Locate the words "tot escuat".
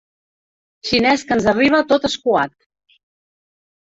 1.91-2.57